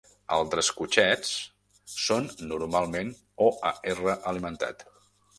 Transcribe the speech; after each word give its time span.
Altres 0.35 0.69
cotxets 0.77 1.33
són 2.05 2.29
normalment 2.53 3.11
OAR 3.49 3.73
alimentat. 4.33 4.83